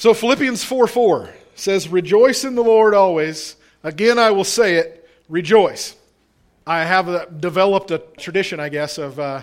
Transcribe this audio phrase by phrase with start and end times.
[0.00, 3.56] So Philippians 4 4 says, Rejoice in the Lord always.
[3.84, 5.94] Again, I will say it, rejoice.
[6.66, 9.42] I have developed a tradition, I guess, of uh,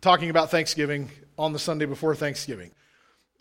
[0.00, 2.70] talking about Thanksgiving on the Sunday before Thanksgiving.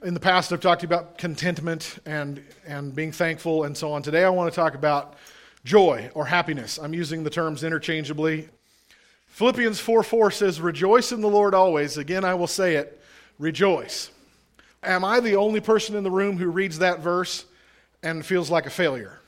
[0.04, 4.02] In the past, I've talked about contentment and, and being thankful and so on.
[4.02, 5.15] Today, I want to talk about
[5.63, 6.78] joy or happiness.
[6.79, 8.49] I'm using the terms interchangeably.
[9.28, 11.96] Philippians 4 4 says, Rejoice in the Lord always.
[11.96, 13.02] Again, I will say it,
[13.40, 14.12] rejoice.
[14.84, 17.45] Am I the only person in the room who reads that verse
[18.02, 19.20] and feels like a failure?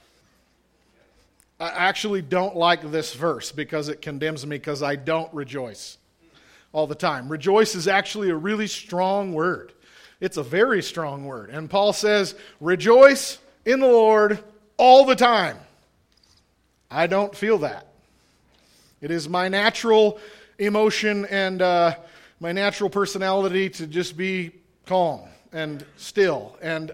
[1.60, 5.98] I actually don't like this verse because it condemns me because I don't rejoice
[6.72, 7.30] all the time.
[7.30, 9.72] Rejoice is actually a really strong word.
[10.20, 11.52] It's a very strong word.
[11.52, 14.40] And Paul says, Rejoice in the Lord
[14.78, 15.58] all the time.
[16.90, 17.88] I don't feel that.
[19.02, 20.20] It is my natural
[20.58, 21.96] emotion and uh,
[22.40, 24.52] my natural personality to just be
[24.86, 26.58] calm and still.
[26.62, 26.92] And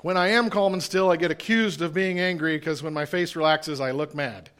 [0.00, 3.06] when I am calm and still, I get accused of being angry because when my
[3.06, 4.50] face relaxes, I look mad.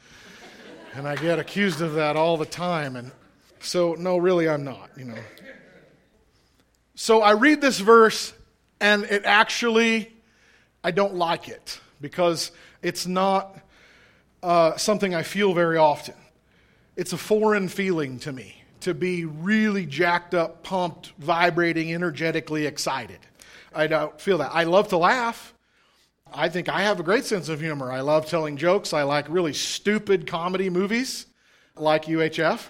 [0.95, 2.97] and I get accused of that all the time.
[2.97, 3.11] And
[3.61, 5.19] so, no, really, I'm not, you know.
[6.95, 8.33] So I read this verse,
[8.81, 10.13] and it actually,
[10.85, 13.59] I don't like it because it's not
[14.43, 16.15] uh, something I feel very often.
[16.95, 23.19] It's a foreign feeling to me to be really jacked up, pumped, vibrating, energetically excited.
[23.75, 24.51] I don't feel that.
[24.53, 25.55] I love to laugh.
[26.35, 27.93] I think I have a great sense of humor.
[27.93, 28.93] I love telling jokes.
[28.93, 31.27] I like really stupid comedy movies
[31.77, 32.69] like UHF.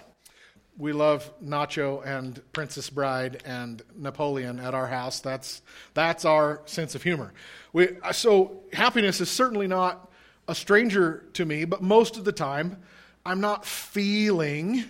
[0.77, 5.19] We love Nacho and Princess Bride and Napoleon at our house.
[5.19, 5.61] That's,
[5.93, 7.31] that's our sense of humor.
[7.73, 10.11] We, so, happiness is certainly not
[10.47, 12.77] a stranger to me, but most of the time,
[13.25, 14.83] I'm not feeling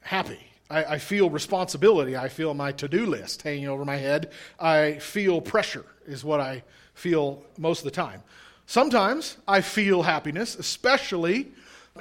[0.00, 0.40] happy.
[0.70, 2.16] I, I feel responsibility.
[2.16, 4.32] I feel my to do list hanging over my head.
[4.58, 6.62] I feel pressure, is what I
[6.94, 8.22] feel most of the time.
[8.66, 11.52] Sometimes I feel happiness, especially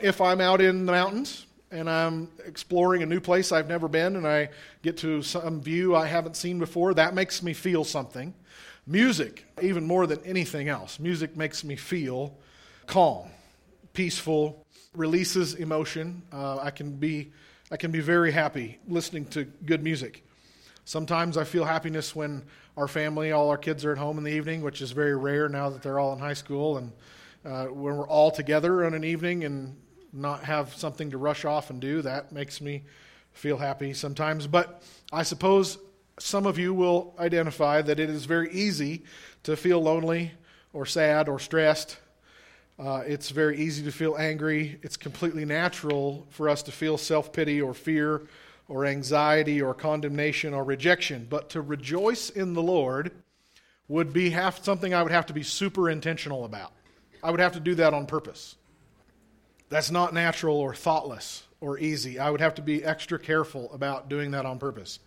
[0.01, 4.15] if I'm out in the mountains and I'm exploring a new place I've never been
[4.15, 4.49] and I
[4.81, 8.33] get to some view I haven't seen before, that makes me feel something.
[8.87, 12.35] Music, even more than anything else, music makes me feel
[12.87, 13.27] calm,
[13.93, 16.21] peaceful, releases emotion.
[16.31, 17.31] Uh, I can be
[17.71, 20.23] I can be very happy listening to good music.
[20.83, 22.43] Sometimes I feel happiness when
[22.77, 25.49] our family, all our kids are at home in the evening, which is very rare
[25.49, 26.91] now that they're all in high school, and
[27.43, 29.75] uh, when we're all together on an evening and
[30.13, 32.03] not have something to rush off and do.
[32.03, 32.83] That makes me
[33.33, 34.45] feel happy sometimes.
[34.45, 35.79] But I suppose
[36.19, 39.03] some of you will identify that it is very easy
[39.43, 40.31] to feel lonely
[40.71, 41.97] or sad or stressed.
[42.77, 44.79] Uh, it's very easy to feel angry.
[44.83, 48.23] It's completely natural for us to feel self pity or fear
[48.67, 51.27] or anxiety or condemnation or rejection.
[51.29, 53.11] But to rejoice in the Lord
[53.87, 56.73] would be half, something I would have to be super intentional about.
[57.23, 58.55] I would have to do that on purpose.
[59.69, 62.19] That's not natural or thoughtless or easy.
[62.19, 64.99] I would have to be extra careful about doing that on purpose.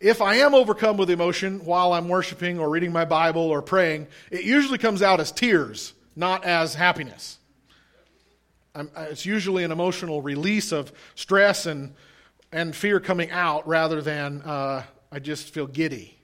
[0.00, 4.08] If I am overcome with emotion while I'm worshiping or reading my Bible or praying,
[4.30, 7.38] it usually comes out as tears, not as happiness.
[8.74, 11.94] I'm, it's usually an emotional release of stress and,
[12.50, 14.82] and fear coming out rather than uh,
[15.12, 16.18] I just feel giddy.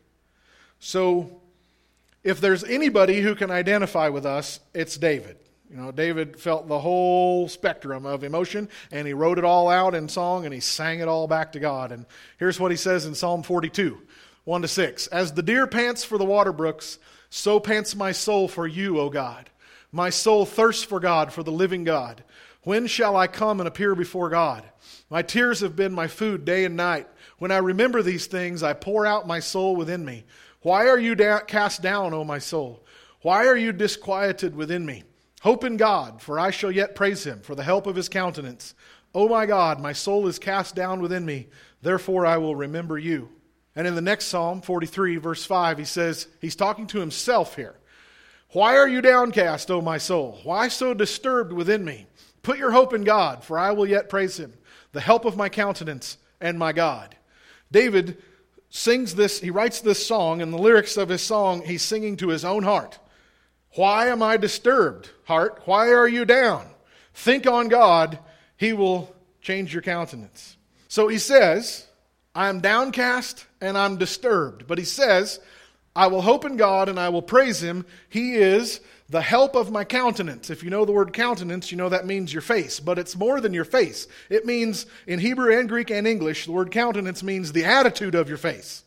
[0.78, 1.40] So,
[2.24, 5.38] if there's anybody who can identify with us, it's David.
[5.70, 9.94] You know, David felt the whole spectrum of emotion, and he wrote it all out
[9.94, 11.92] in song, and he sang it all back to God.
[11.92, 12.04] And
[12.38, 13.98] here's what he says in Psalm 42,
[14.44, 15.06] 1 to 6.
[15.06, 16.98] As the deer pants for the water brooks,
[17.30, 19.48] so pants my soul for you, O God.
[19.92, 22.24] My soul thirsts for God, for the living God.
[22.62, 24.64] When shall I come and appear before God?
[25.10, 27.06] My tears have been my food day and night.
[27.38, 30.24] When I remember these things, I pour out my soul within me.
[30.62, 32.86] Why are you da- cast down, O my soul?
[33.20, 35.02] Why are you disquieted within me?
[35.42, 38.74] Hope in God, for I shall yet praise him for the help of his countenance.
[39.14, 41.48] O my God, my soul is cast down within me,
[41.82, 43.28] therefore I will remember you.
[43.74, 47.74] And in the next Psalm, 43, verse 5, he says, he's talking to himself here.
[48.52, 50.38] Why are you downcast, O my soul?
[50.44, 52.06] Why so disturbed within me?
[52.42, 54.52] Put your hope in God, for I will yet praise him,
[54.92, 57.16] the help of my countenance and my God.
[57.70, 58.18] David
[58.68, 62.28] sings this, he writes this song, and the lyrics of his song, he's singing to
[62.28, 62.98] his own heart.
[63.74, 65.62] Why am I disturbed, heart?
[65.64, 66.66] Why are you down?
[67.14, 68.18] Think on God,
[68.56, 70.56] He will change your countenance.
[70.88, 71.86] So he says,
[72.34, 74.66] I am downcast and I'm disturbed.
[74.66, 75.40] But he says,
[75.94, 77.84] I will hope in God and I will praise Him.
[78.08, 80.48] He is the help of my countenance.
[80.48, 82.80] If you know the word countenance, you know that means your face.
[82.80, 84.08] But it's more than your face.
[84.30, 88.28] It means, in Hebrew and Greek and English, the word countenance means the attitude of
[88.28, 88.84] your face.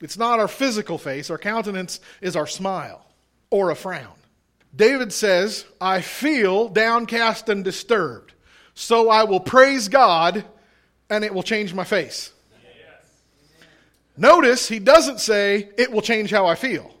[0.00, 1.28] It's not our physical face.
[1.28, 3.04] Our countenance is our smile
[3.50, 4.14] or a frown.
[4.74, 8.32] David says, I feel downcast and disturbed,
[8.74, 10.44] so I will praise God
[11.10, 12.32] and it will change my face.
[14.20, 16.94] Notice he doesn't say, it will change how I feel,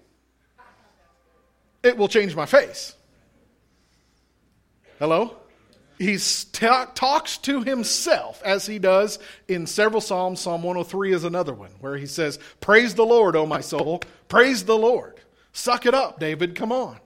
[1.82, 2.94] it will change my face.
[4.98, 5.36] Hello?
[5.98, 6.16] He
[6.94, 9.18] talks to himself as he does
[9.48, 10.40] in several Psalms.
[10.40, 14.00] Psalm 103 is another one where he says, Praise the Lord, O my soul.
[14.28, 15.20] Praise the Lord.
[15.52, 16.54] Suck it up, David.
[16.54, 16.98] Come on.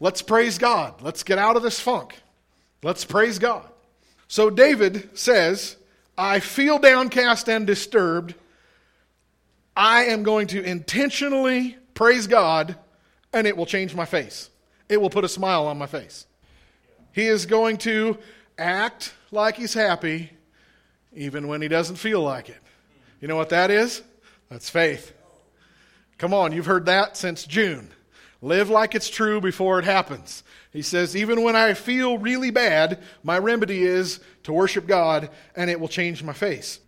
[0.00, 1.02] Let's praise God.
[1.02, 2.18] Let's get out of this funk.
[2.82, 3.68] Let's praise God.
[4.26, 5.76] So David says,
[6.16, 8.34] I feel downcast and disturbed.
[9.76, 12.76] I am going to intentionally praise God,
[13.32, 14.50] and it will change my face.
[14.88, 16.26] It will put a smile on my face.
[17.12, 18.18] He is going to
[18.58, 20.30] act like he's happy
[21.14, 22.60] even when he doesn't feel like it.
[23.20, 24.02] You know what that is?
[24.48, 25.12] That's faith.
[26.18, 27.90] Come on, you've heard that since June.
[28.42, 30.44] Live like it's true before it happens.
[30.72, 35.70] He says, even when I feel really bad, my remedy is to worship God and
[35.70, 36.78] it will change my face.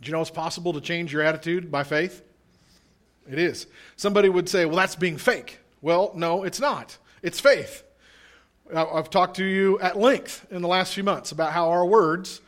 [0.00, 2.22] Do you know it's possible to change your attitude by faith?
[3.30, 3.66] It is.
[3.96, 5.58] Somebody would say, well, that's being fake.
[5.80, 6.96] Well, no, it's not.
[7.22, 7.84] It's faith.
[8.74, 12.40] I've talked to you at length in the last few months about how our words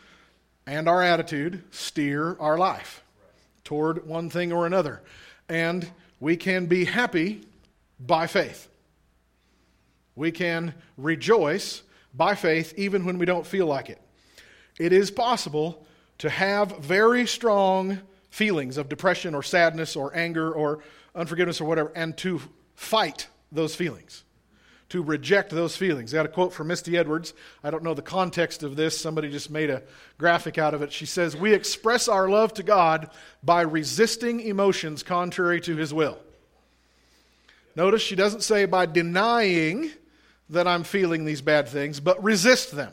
[0.67, 3.03] and our attitude steer our life
[3.65, 5.03] toward one thing or another.
[5.49, 5.91] And
[6.21, 7.47] we can be happy
[8.01, 8.69] by faith.
[10.17, 11.83] We can rejoice
[12.15, 14.01] by faith even when we don't feel like it.
[14.79, 15.85] It is possible
[16.19, 17.99] to have very strong
[18.35, 20.81] feelings of depression or sadness or anger or
[21.15, 22.41] unforgiveness or whatever and to
[22.75, 24.25] fight those feelings
[24.89, 26.13] to reject those feelings.
[26.13, 27.33] I got a quote from Misty Edwards.
[27.63, 28.99] I don't know the context of this.
[28.99, 29.83] Somebody just made a
[30.19, 30.93] graphic out of it.
[30.93, 33.11] She says, We express our love to God
[33.43, 36.19] by resisting emotions contrary to his will.
[37.75, 39.91] Notice she doesn't say by denying
[40.51, 42.93] that I'm feeling these bad things, but resist them.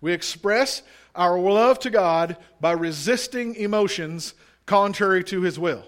[0.00, 0.82] We express
[1.14, 4.34] our love to God by resisting emotions
[4.66, 5.84] contrary to his will.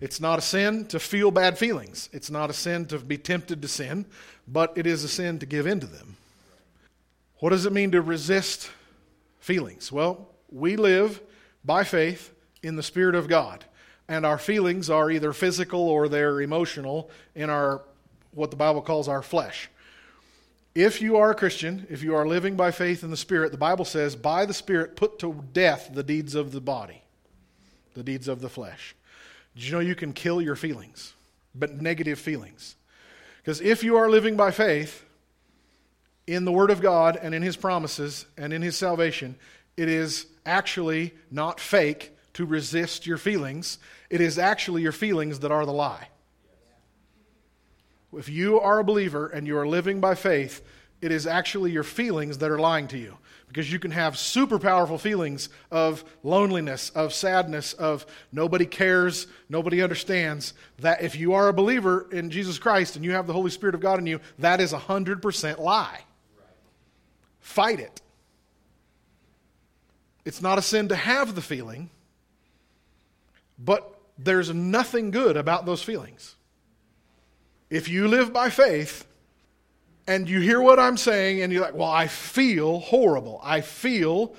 [0.00, 2.08] It's not a sin to feel bad feelings.
[2.12, 4.06] It's not a sin to be tempted to sin,
[4.46, 6.16] but it is a sin to give in to them.
[7.40, 8.70] What does it mean to resist
[9.40, 9.90] feelings?
[9.90, 11.20] Well, we live
[11.64, 12.32] by faith
[12.62, 13.64] in the Spirit of God,
[14.08, 17.82] and our feelings are either physical or they're emotional in our
[18.32, 19.68] what the Bible calls our flesh.
[20.78, 23.58] If you are a Christian, if you are living by faith in the Spirit, the
[23.58, 27.02] Bible says, by the Spirit, put to death the deeds of the body,
[27.94, 28.94] the deeds of the flesh.
[29.56, 31.14] Did you know you can kill your feelings,
[31.52, 32.76] but negative feelings?
[33.38, 35.04] Because if you are living by faith
[36.28, 39.34] in the Word of God and in His promises and in His salvation,
[39.76, 43.78] it is actually not fake to resist your feelings.
[44.10, 46.06] It is actually your feelings that are the lie.
[48.12, 50.64] If you are a believer and you are living by faith,
[51.00, 53.16] it is actually your feelings that are lying to you
[53.48, 59.82] because you can have super powerful feelings of loneliness, of sadness, of nobody cares, nobody
[59.82, 60.54] understands.
[60.80, 63.74] That if you are a believer in Jesus Christ and you have the Holy Spirit
[63.74, 66.00] of God in you, that is a 100% lie.
[67.40, 68.02] Fight it.
[70.24, 71.88] It's not a sin to have the feeling,
[73.58, 76.34] but there's nothing good about those feelings.
[77.70, 79.06] If you live by faith,
[80.06, 83.40] and you hear what I'm saying, and you're like, well, I feel horrible.
[83.42, 84.34] I feel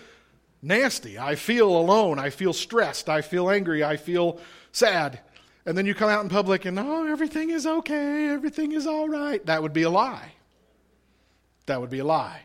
[0.63, 1.19] nasty.
[1.19, 2.17] I feel alone.
[2.17, 3.07] I feel stressed.
[3.07, 3.83] I feel angry.
[3.83, 4.39] I feel
[4.71, 5.19] sad.
[5.67, 8.29] And then you come out in public and, oh, everything is okay.
[8.29, 9.45] Everything is all right.
[9.45, 10.33] That would be a lie.
[11.67, 12.41] That would be a lie.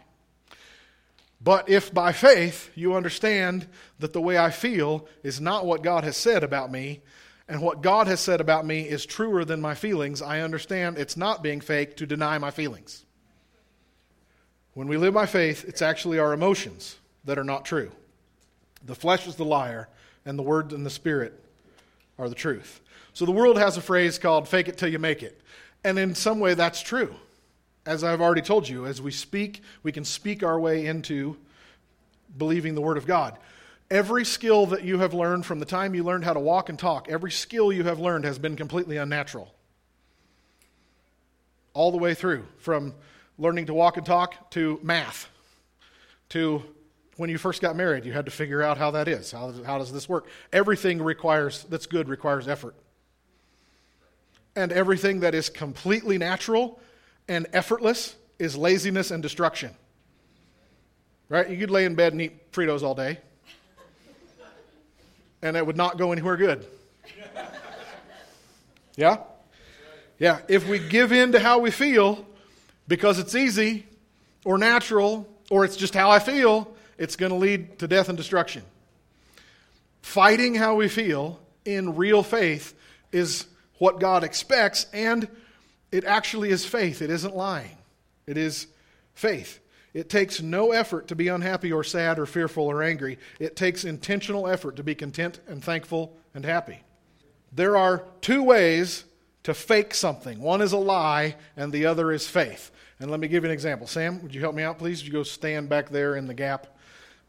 [1.40, 3.66] But if by faith you understand
[4.00, 7.00] that the way I feel is not what God has said about me,
[7.48, 11.16] and what God has said about me is truer than my feelings, I understand it's
[11.16, 13.04] not being fake to deny my feelings.
[14.72, 17.92] When we live by faith, it's actually our emotions that are not true.
[18.84, 19.88] The flesh is the liar,
[20.24, 21.38] and the word and the spirit
[22.18, 22.80] are the truth.
[23.12, 25.40] So the world has a phrase called fake it till you make it.
[25.84, 27.14] And in some way, that's true.
[27.86, 31.36] As I've already told you, as we speak, we can speak our way into
[32.36, 33.36] believing the Word of God.
[33.90, 36.78] Every skill that you have learned from the time you learned how to walk and
[36.78, 39.52] talk, every skill you have learned has been completely unnatural.
[41.74, 42.94] All the way through, from
[43.38, 45.28] learning to walk and talk to math
[46.30, 46.62] to
[47.16, 49.32] when you first got married you had to figure out how that is.
[49.32, 50.28] How, how does this work?
[50.52, 52.74] Everything requires that's good requires effort.
[54.56, 56.80] And everything that is completely natural
[57.28, 59.74] and effortless is laziness and destruction.
[61.28, 61.48] Right?
[61.48, 63.18] You could lay in bed and eat fritos all day
[65.44, 66.66] and it would not go anywhere good
[68.96, 69.18] Yeah?
[70.18, 70.38] Yeah.
[70.48, 72.24] If we give in to how we feel
[72.86, 73.86] because it's easy
[74.44, 78.16] or natural or it's just how I feel, it's going to lead to death and
[78.16, 78.62] destruction.
[80.02, 82.74] Fighting how we feel in real faith
[83.10, 83.46] is
[83.78, 85.26] what God expects, and
[85.90, 87.02] it actually is faith.
[87.02, 87.76] It isn't lying,
[88.26, 88.68] it is
[89.14, 89.58] faith.
[89.94, 93.18] It takes no effort to be unhappy or sad or fearful or angry.
[93.38, 96.80] It takes intentional effort to be content and thankful and happy.
[97.52, 99.04] There are two ways
[99.44, 102.72] to fake something one is a lie, and the other is faith.
[102.98, 103.86] And let me give you an example.
[103.86, 105.00] Sam, would you help me out, please?
[105.00, 106.66] Would you go stand back there in the gap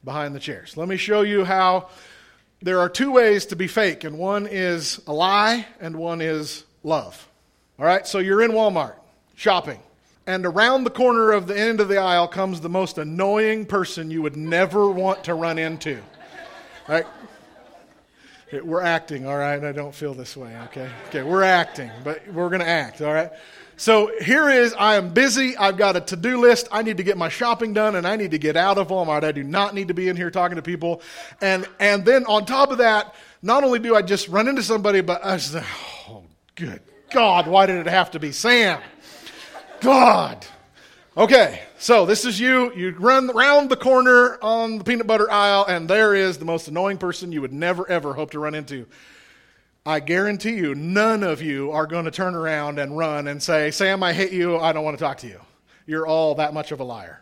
[0.03, 0.77] behind the chairs?
[0.77, 1.89] Let me show you how
[2.61, 6.63] there are two ways to be fake, and one is a lie, and one is
[6.83, 7.27] love.
[7.77, 8.95] All right, so you're in Walmart
[9.35, 9.79] shopping,
[10.27, 14.09] and around the corner of the end of the aisle comes the most annoying person
[14.09, 16.01] you would never want to run into.
[16.87, 17.05] Right?
[18.63, 19.63] We're acting, all right?
[19.63, 20.89] I don't feel this way, okay?
[21.07, 23.31] Okay, we're acting, but we're going to act, all right?
[23.77, 25.57] So here is I am busy.
[25.57, 26.69] I've got a to do list.
[26.71, 29.23] I need to get my shopping done and I need to get out of Walmart.
[29.23, 31.01] I do not need to be in here talking to people.
[31.41, 35.01] And, and then on top of that, not only do I just run into somebody,
[35.01, 35.63] but I say,
[36.07, 36.23] oh,
[36.55, 38.81] good God, why did it have to be Sam?
[39.85, 40.45] God.
[41.15, 42.73] Okay, so this is you.
[42.73, 46.67] You run around the corner on the peanut butter aisle, and there is the most
[46.67, 48.87] annoying person you would never, ever hope to run into.
[49.85, 53.69] I guarantee you, none of you are going to turn around and run and say,
[53.69, 54.57] Sam, I hate you.
[54.57, 55.39] I don't want to talk to you.
[55.85, 57.21] You're all that much of a liar.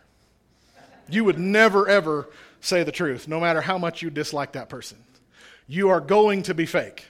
[1.09, 2.29] You would never, ever
[2.61, 4.97] say the truth, no matter how much you dislike that person.
[5.67, 7.05] You are going to be fake.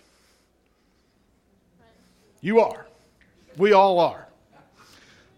[2.42, 2.88] You are.
[3.56, 4.28] We all are.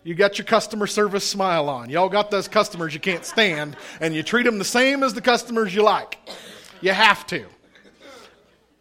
[0.05, 1.89] You got your customer service smile on.
[1.89, 5.21] Y'all got those customers you can't stand, and you treat them the same as the
[5.21, 6.19] customers you like.
[6.79, 7.43] You have to.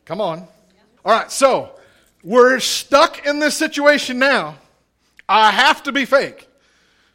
[0.04, 0.46] Come on.
[1.02, 1.70] All right, so
[2.22, 4.56] we're stuck in this situation now.
[5.26, 6.46] I have to be fake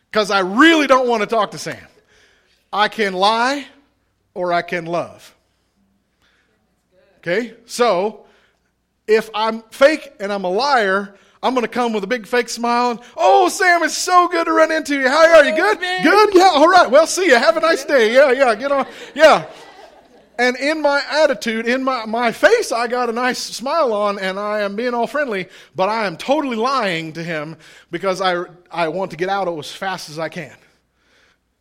[0.09, 1.77] because I really don't want to talk to Sam.
[2.73, 3.67] I can lie
[4.33, 5.35] or I can love.
[7.19, 8.25] Okay, so
[9.05, 12.49] if I'm fake and I'm a liar, I'm going to come with a big fake
[12.49, 12.91] smile.
[12.91, 15.07] And, oh, Sam, it's so good to run into you.
[15.07, 15.55] How are you?
[15.55, 15.79] Good?
[15.79, 16.33] Good?
[16.33, 16.89] Yeah, all right.
[16.89, 17.35] Well, see you.
[17.35, 18.13] Have a nice day.
[18.13, 18.85] Yeah, yeah, get on.
[19.15, 19.49] Yeah.
[20.37, 24.39] And in my attitude, in my, my face, I got a nice smile on and
[24.39, 27.57] I am being all friendly, but I am totally lying to him
[27.91, 30.55] because I, I want to get out as fast as I can.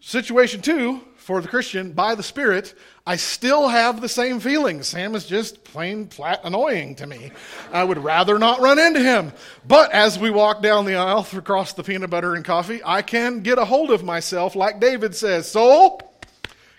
[0.00, 2.74] Situation two, for the Christian, by the Spirit,
[3.06, 4.88] I still have the same feelings.
[4.88, 7.32] Sam is just plain flat annoying to me.
[7.72, 9.32] I would rather not run into him.
[9.66, 13.40] But as we walk down the aisle across the peanut butter and coffee, I can
[13.40, 16.08] get a hold of myself, like David says, Soul,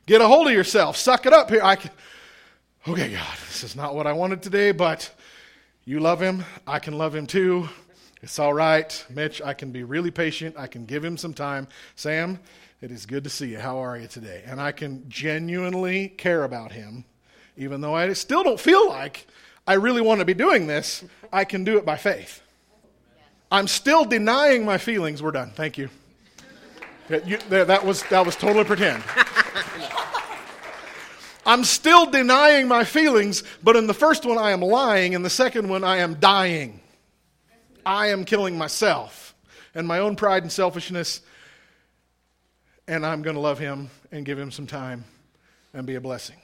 [0.10, 0.98] Get a hold of yourself.
[0.98, 1.62] Suck it up here.
[1.64, 1.92] I can,
[2.88, 5.08] okay, God, this is not what I wanted today, but
[5.86, 6.46] you love him.
[6.66, 7.70] I can love him too.
[8.24, 9.06] It's all right.
[9.12, 10.56] Mitch, I can be really patient.
[10.58, 11.68] I can give him some time.
[11.96, 12.40] Sam,
[12.82, 13.60] it is good to see you.
[13.60, 14.44] How are you today?
[14.46, 17.04] And I can genuinely care about him,
[17.58, 19.28] even though I still don't feel like
[19.68, 21.04] I really want to be doing this.
[21.32, 22.42] I can do it by faith.
[23.52, 25.22] I'm still denying my feelings.
[25.22, 25.52] We're done.
[25.52, 25.90] Thank you.
[27.26, 29.04] You, that, was, that was totally pretend.
[31.46, 35.14] I'm still denying my feelings, but in the first one, I am lying.
[35.14, 36.80] In the second one, I am dying.
[37.86, 39.34] I am killing myself
[39.74, 41.22] and my own pride and selfishness,
[42.90, 45.06] and I'm going to love him and give him some time
[45.74, 46.38] and be a blessing.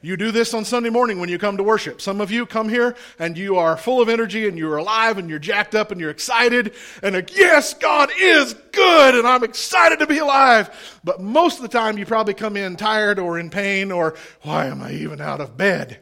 [0.00, 2.00] You do this on Sunday morning when you come to worship.
[2.00, 5.28] Some of you come here and you are full of energy and you're alive and
[5.28, 9.98] you're jacked up and you're excited and like, yes, God is good and I'm excited
[9.98, 11.00] to be alive.
[11.02, 14.66] But most of the time you probably come in tired or in pain or why
[14.66, 15.98] am I even out of bed?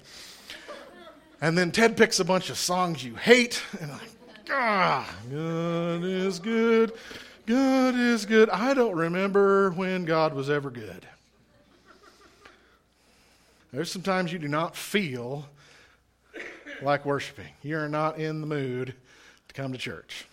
[1.40, 4.10] And then Ted picks a bunch of songs you hate and like,
[4.50, 6.92] ah, God is good.
[7.46, 8.48] God is good.
[8.48, 11.06] I don't remember when God was ever good.
[13.72, 15.46] There's sometimes you do not feel
[16.80, 17.48] like worshiping.
[17.62, 18.94] You're not in the mood
[19.48, 20.26] to come to church.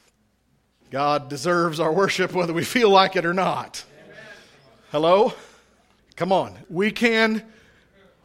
[0.89, 3.83] God deserves our worship whether we feel like it or not.
[4.91, 5.33] Hello?
[6.15, 6.57] Come on.
[6.69, 7.43] We can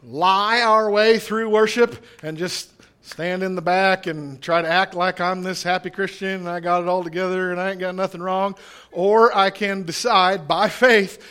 [0.03, 2.76] lie our way through worship and just
[3.07, 6.61] stand in the back and try to act like I'm this happy Christian and I
[6.61, 8.57] got it all together and I ain't got nothing wrong.
[8.93, 11.23] Or I can decide by faith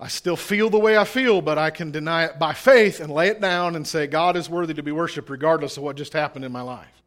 [0.00, 3.12] I still feel the way I feel, but I can deny it by faith and
[3.12, 6.12] lay it down and say, God is worthy to be worshiped regardless of what just
[6.12, 7.02] happened in my life.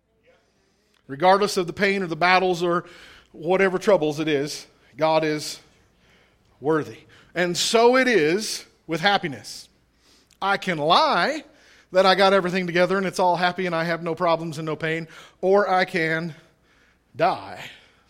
[1.07, 2.83] Regardless of the pain or the battles or
[3.31, 5.59] whatever troubles it is, God is
[6.59, 6.97] worthy.
[7.33, 9.69] And so it is with happiness.
[10.41, 11.45] I can lie
[11.91, 14.65] that I got everything together and it's all happy and I have no problems and
[14.65, 15.07] no pain,
[15.41, 16.35] or I can
[17.15, 17.63] die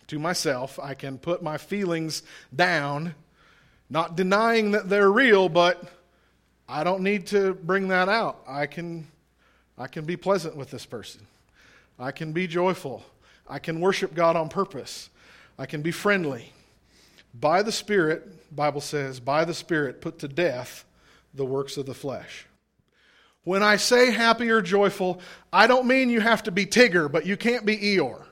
[0.07, 0.79] to myself.
[0.79, 2.23] I can put my feelings
[2.55, 3.15] down,
[3.89, 5.83] not denying that they're real, but
[6.69, 8.43] I don't need to bring that out.
[8.47, 9.07] I can,
[9.77, 11.25] I can be pleasant with this person.
[11.99, 13.03] I can be joyful.
[13.47, 15.09] I can worship God on purpose.
[15.57, 16.51] I can be friendly.
[17.33, 20.85] By the Spirit, Bible says, by the Spirit, put to death
[21.33, 22.45] the works of the flesh.
[23.43, 25.19] When I say happy or joyful,
[25.51, 28.23] I don't mean you have to be Tigger, but you can't be Eeyore.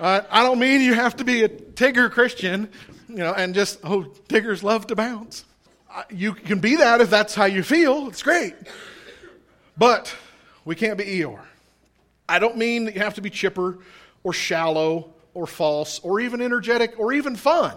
[0.00, 2.70] Uh, I don't mean you have to be a Tigger Christian,
[3.08, 5.44] you know, and just, oh, Tiggers love to bounce.
[6.10, 8.08] You can be that if that's how you feel.
[8.08, 8.54] It's great.
[9.76, 10.14] But
[10.64, 11.44] we can't be Eeyore.
[12.26, 13.78] I don't mean that you have to be chipper
[14.24, 17.76] or shallow or false or even energetic or even fun.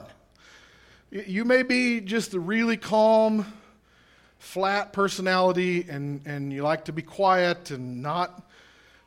[1.11, 3.45] You may be just a really calm,
[4.37, 8.43] flat personality and, and you like to be quiet and not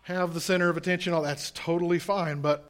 [0.02, 1.12] have the center of attention.
[1.12, 2.40] All that's totally fine.
[2.40, 2.68] But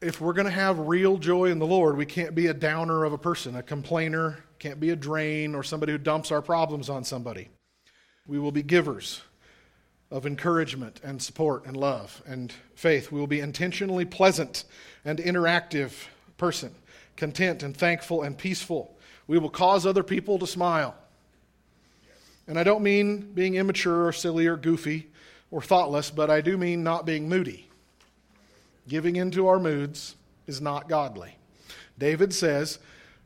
[0.00, 3.04] if we're going to have real joy in the Lord, we can't be a downer
[3.04, 6.88] of a person, a complainer, can't be a drain or somebody who dumps our problems
[6.88, 7.48] on somebody.
[8.26, 9.22] We will be givers
[10.10, 13.10] of encouragement and support and love and faith.
[13.10, 14.64] We will be intentionally pleasant
[15.04, 15.92] and interactive
[16.36, 16.74] person,
[17.16, 18.96] content and thankful and peaceful.
[19.26, 20.94] We will cause other people to smile.
[22.46, 25.08] And I don't mean being immature or silly or goofy
[25.50, 27.68] or thoughtless, but I do mean not being moody.
[28.86, 30.14] Giving into our moods
[30.46, 31.36] is not godly.
[31.98, 32.78] David says,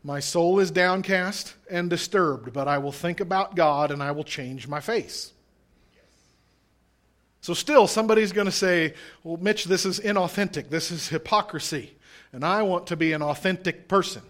[0.04, 4.24] My soul is downcast and disturbed, but I will think about God and I will
[4.24, 5.32] change my face.
[7.40, 8.94] So, still, somebody's going to say,
[9.24, 10.68] Well, Mitch, this is inauthentic.
[10.68, 11.92] This is hypocrisy.
[12.32, 14.22] And I want to be an authentic person.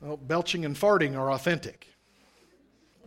[0.00, 1.86] Well, belching and farting are authentic.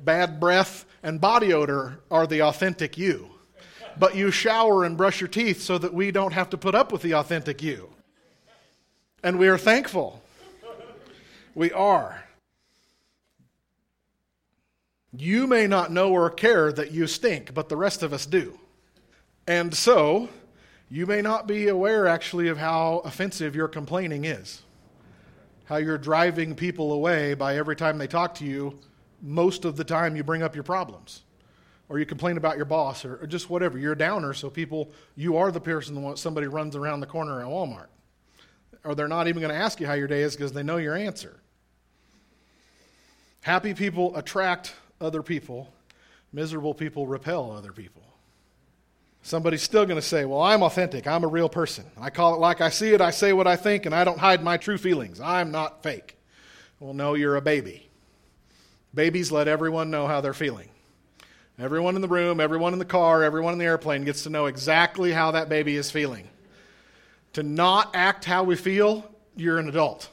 [0.04, 3.30] Bad breath and body odor are the authentic you
[4.00, 6.92] but you shower and brush your teeth so that we don't have to put up
[6.92, 7.90] with the authentic you.
[9.22, 10.22] And we are thankful.
[11.54, 12.24] We are.
[15.12, 18.58] You may not know or care that you stink, but the rest of us do.
[19.46, 20.30] And so,
[20.90, 24.62] you may not be aware actually of how offensive your complaining is.
[25.66, 28.80] How you're driving people away by every time they talk to you,
[29.22, 31.24] most of the time you bring up your problems
[31.90, 33.78] or you complain about your boss or, or just whatever.
[33.78, 37.42] You're a downer, so people, you are the person that somebody runs around the corner
[37.42, 37.88] at Walmart.
[38.84, 40.78] Or they're not even going to ask you how your day is because they know
[40.78, 41.40] your answer.
[43.42, 45.74] Happy people attract other people,
[46.32, 48.04] miserable people repel other people.
[49.22, 51.06] Somebody's still going to say, Well, I'm authentic.
[51.06, 51.86] I'm a real person.
[52.00, 53.02] I call it like I see it.
[53.02, 55.20] I say what I think, and I don't hide my true feelings.
[55.20, 56.18] I'm not fake.
[56.80, 57.89] Well, no, you're a baby.
[58.94, 60.70] Babies let everyone know how they're feeling.
[61.60, 64.46] Everyone in the room, everyone in the car, everyone in the airplane gets to know
[64.46, 66.28] exactly how that baby is feeling.
[67.34, 70.10] To not act how we feel, you're an adult.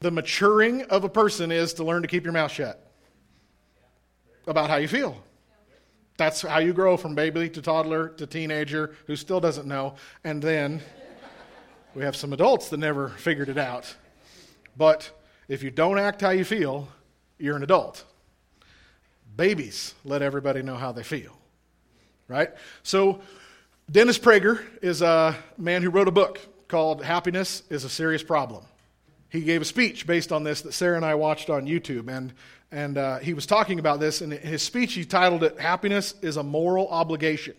[0.00, 2.80] The maturing of a person is to learn to keep your mouth shut
[4.46, 5.16] about how you feel.
[6.16, 9.94] That's how you grow from baby to toddler to teenager who still doesn't know.
[10.22, 10.82] And then
[11.94, 13.96] we have some adults that never figured it out.
[14.76, 15.10] But
[15.48, 16.88] if you don't act how you feel,
[17.38, 18.04] you're an adult.
[19.36, 21.36] Babies let everybody know how they feel,
[22.28, 22.50] right?
[22.82, 23.20] So,
[23.90, 28.64] Dennis Prager is a man who wrote a book called Happiness is a Serious Problem.
[29.28, 32.32] He gave a speech based on this that Sarah and I watched on YouTube, and,
[32.70, 34.20] and uh, he was talking about this.
[34.20, 37.56] And in his speech, he titled it Happiness is a Moral Obligation.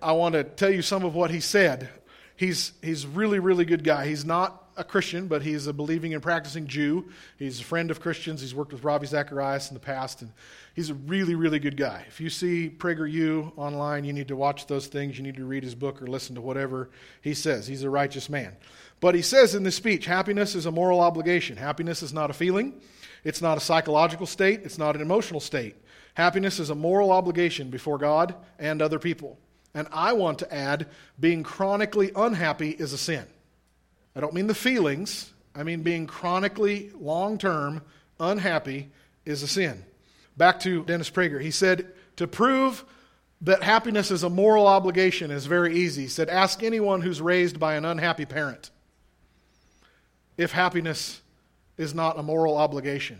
[0.00, 1.88] I want to tell you some of what he said.
[2.36, 4.06] He's, he's really, really good guy.
[4.06, 7.08] He's not a Christian, but he's a believing and practicing Jew.
[7.38, 8.40] He's a friend of Christians.
[8.40, 10.32] He's worked with Ravi Zacharias in the past, and
[10.74, 12.04] he's a really, really good guy.
[12.08, 15.18] If you see PragerU online, you need to watch those things.
[15.18, 16.90] You need to read his book or listen to whatever
[17.20, 17.66] he says.
[17.66, 18.56] He's a righteous man.
[19.00, 21.56] But he says in this speech happiness is a moral obligation.
[21.56, 22.80] Happiness is not a feeling,
[23.24, 25.76] it's not a psychological state, it's not an emotional state.
[26.14, 29.38] Happiness is a moral obligation before God and other people.
[29.74, 30.86] And I want to add
[31.18, 33.24] being chronically unhappy is a sin.
[34.14, 37.82] I don't mean the feelings, I mean being chronically, long term,
[38.20, 38.90] unhappy
[39.24, 39.84] is a sin.
[40.36, 41.40] Back to Dennis Prager.
[41.40, 42.84] He said, to prove
[43.40, 46.02] that happiness is a moral obligation is very easy.
[46.02, 48.70] He said, ask anyone who's raised by an unhappy parent
[50.36, 51.20] if happiness
[51.76, 53.18] is not a moral obligation.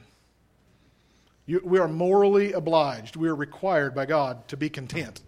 [1.46, 5.20] You, we are morally obliged, we are required by God to be content.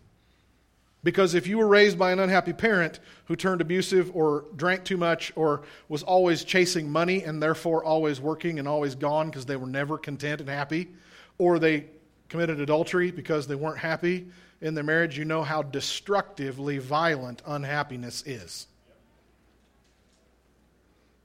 [1.04, 4.96] Because if you were raised by an unhappy parent who turned abusive or drank too
[4.96, 9.56] much or was always chasing money and therefore always working and always gone because they
[9.56, 10.88] were never content and happy,
[11.36, 11.84] or they
[12.30, 14.26] committed adultery because they weren't happy
[14.62, 18.66] in their marriage, you know how destructively violent unhappiness is.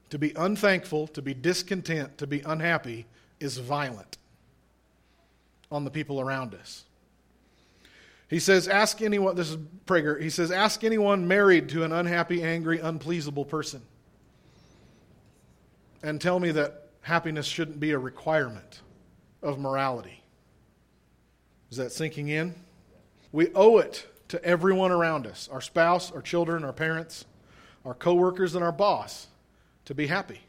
[0.10, 3.06] To be unthankful, to be discontent, to be unhappy
[3.40, 4.18] is violent
[5.72, 6.84] on the people around us.
[8.30, 12.44] He says, ask anyone, this is Prager, he says, ask anyone married to an unhappy,
[12.44, 13.82] angry, unpleasable person.
[16.04, 18.82] And tell me that happiness shouldn't be a requirement
[19.42, 20.24] of morality.
[21.72, 22.54] Is that sinking in?
[23.32, 27.26] We owe it to everyone around us our spouse, our children, our parents,
[27.84, 29.28] our coworkers, and our boss
[29.86, 30.40] to be happy.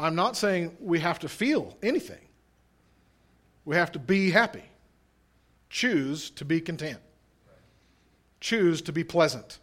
[0.00, 2.26] I'm not saying we have to feel anything,
[3.64, 4.64] we have to be happy.
[5.74, 7.00] Choose to be content,
[8.40, 9.58] choose to be pleasant,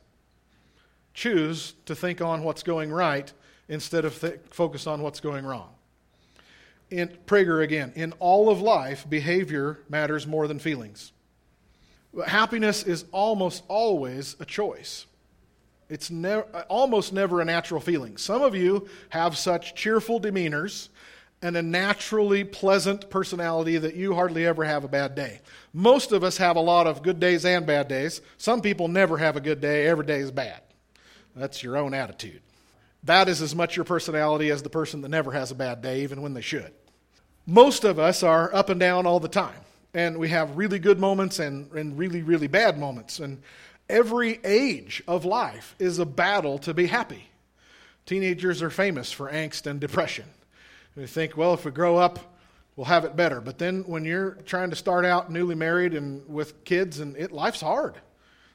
[1.13, 3.31] choose to think on what's going right
[3.69, 5.69] instead of th- focus on what's going wrong
[6.91, 11.13] in Prager again, in all of life, behavior matters more than feelings.
[12.27, 15.05] Happiness is almost always a choice.
[15.89, 16.11] It's
[16.69, 18.17] almost never a natural feeling.
[18.17, 20.89] Some of you have such cheerful demeanors
[21.41, 25.41] and a naturally pleasant personality that you hardly ever have a bad day.
[25.73, 28.21] Most of us have a lot of good days and bad days.
[28.37, 30.61] Some people never have a good day, every day is bad.
[31.35, 32.41] That's your own attitude.
[33.03, 36.03] That is as much your personality as the person that never has a bad day,
[36.03, 36.71] even when they should
[37.45, 39.59] most of us are up and down all the time.
[39.93, 43.19] And we have really good moments and, and really, really bad moments.
[43.19, 43.41] And
[43.89, 47.29] every age of life is a battle to be happy.
[48.05, 50.25] Teenagers are famous for angst and depression.
[50.95, 52.19] We think, well, if we grow up,
[52.75, 53.39] we'll have it better.
[53.39, 57.31] But then when you're trying to start out newly married and with kids, and it,
[57.31, 57.95] life's hard.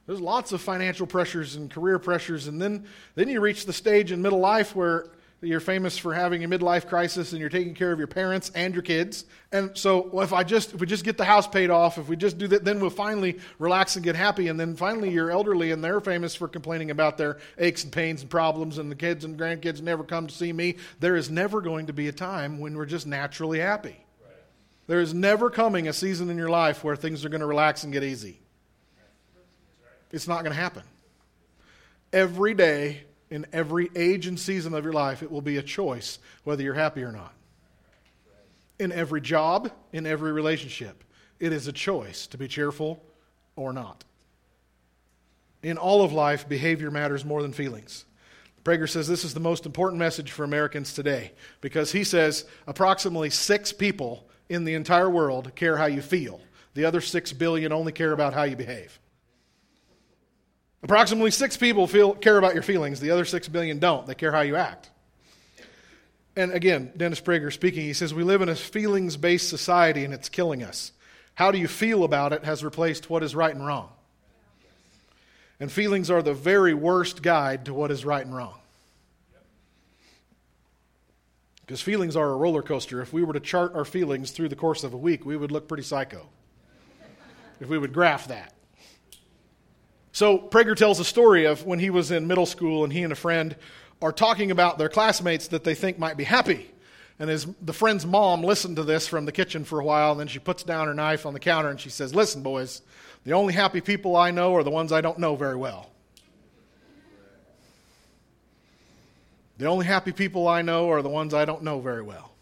[0.06, 4.12] There's lots of financial pressures and career pressures, and then, then you reach the stage
[4.12, 5.06] in middle life where
[5.42, 8.72] you're famous for having a midlife crisis and you're taking care of your parents and
[8.72, 9.26] your kids.
[9.52, 12.08] And so well, if I just if we just get the house paid off, if
[12.08, 14.48] we just do that, then we'll finally relax and get happy.
[14.48, 18.22] And then finally you're elderly and they're famous for complaining about their aches and pains
[18.22, 20.76] and problems and the kids and grandkids never come to see me.
[21.00, 23.96] There is never going to be a time when we're just naturally happy.
[24.86, 27.84] There is never coming a season in your life where things are going to relax
[27.84, 28.40] and get easy.
[30.12, 30.84] It's not going to happen.
[32.12, 33.02] Every day
[33.36, 36.72] in every age and season of your life, it will be a choice whether you're
[36.72, 37.34] happy or not.
[38.78, 41.04] In every job, in every relationship,
[41.38, 43.02] it is a choice to be cheerful
[43.54, 44.04] or not.
[45.62, 48.06] In all of life, behavior matters more than feelings.
[48.64, 53.28] Prager says this is the most important message for Americans today because he says approximately
[53.28, 56.40] six people in the entire world care how you feel.
[56.72, 58.98] The other six billion only care about how you behave.
[60.82, 63.00] Approximately six people feel, care about your feelings.
[63.00, 64.06] The other six billion don't.
[64.06, 64.90] They care how you act.
[66.36, 70.12] And again, Dennis Prager speaking, he says, We live in a feelings based society and
[70.12, 70.92] it's killing us.
[71.34, 73.90] How do you feel about it has replaced what is right and wrong.
[75.58, 78.58] And feelings are the very worst guide to what is right and wrong.
[81.62, 83.00] Because feelings are a roller coaster.
[83.00, 85.50] If we were to chart our feelings through the course of a week, we would
[85.50, 86.28] look pretty psycho.
[87.60, 88.52] if we would graph that.
[90.16, 93.12] So Prager tells a story of when he was in middle school and he and
[93.12, 93.54] a friend
[94.00, 96.70] are talking about their classmates that they think might be happy.
[97.18, 100.20] And his, the friend's mom listened to this from the kitchen for a while, and
[100.20, 102.80] then she puts down her knife on the counter and she says, Listen, boys,
[103.24, 105.90] the only happy people I know are the ones I don't know very well.
[109.58, 112.32] The only happy people I know are the ones I don't know very well.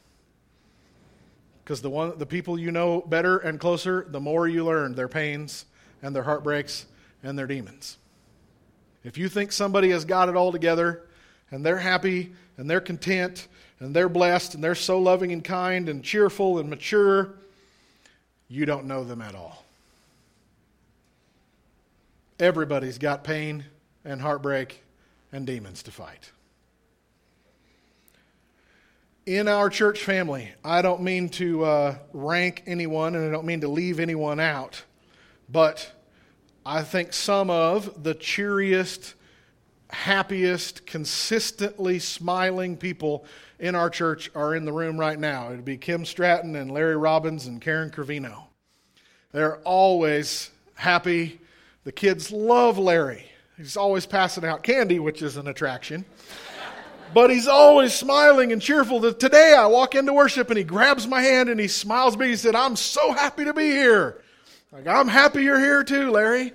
[1.64, 5.64] Because the, the people you know better and closer, the more you learn their pains
[6.04, 6.86] and their heartbreaks
[7.24, 7.96] and their demons.
[9.02, 11.02] If you think somebody has got it all together
[11.50, 13.48] and they're happy and they're content
[13.80, 17.34] and they're blessed and they're so loving and kind and cheerful and mature,
[18.48, 19.64] you don't know them at all.
[22.38, 23.64] Everybody's got pain
[24.04, 24.82] and heartbreak
[25.32, 26.30] and demons to fight.
[29.26, 33.62] In our church family, I don't mean to uh, rank anyone and I don't mean
[33.62, 34.82] to leave anyone out,
[35.48, 35.90] but
[36.66, 39.14] I think some of the cheeriest,
[39.90, 43.26] happiest, consistently smiling people
[43.58, 45.48] in our church are in the room right now.
[45.48, 48.44] It'd be Kim Stratton and Larry Robbins and Karen Cravino.
[49.32, 51.38] They're always happy.
[51.84, 53.26] The kids love Larry.
[53.58, 56.06] He's always passing out candy, which is an attraction.
[57.12, 59.12] but he's always smiling and cheerful.
[59.12, 62.28] Today I walk into worship and he grabs my hand and he smiles at me.
[62.28, 64.23] He said, I'm so happy to be here.
[64.74, 66.52] Like, I'm happy you're here too, Larry.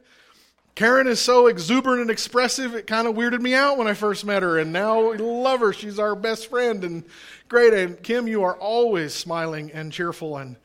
[0.75, 4.25] Karen is so exuberant and expressive, it kind of weirded me out when I first
[4.25, 5.71] met her, and now we love her.
[5.71, 7.05] She's our best friend and
[7.47, 7.73] great.
[7.73, 10.57] And Kim, you are always smiling and cheerful, and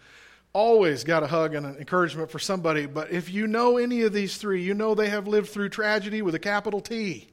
[0.52, 2.86] always got a hug and an encouragement for somebody.
[2.86, 6.22] But if you know any of these three, you know they have lived through tragedy
[6.22, 7.28] with a capital T.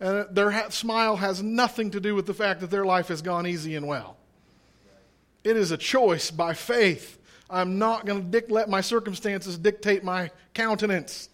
[0.00, 3.20] And their ha- smile has nothing to do with the fact that their life has
[3.20, 4.16] gone easy and well.
[5.42, 7.18] It is a choice by faith.
[7.54, 11.28] I'm not going to let my circumstances dictate my countenance.